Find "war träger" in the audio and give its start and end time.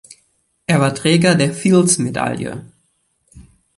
0.81-1.35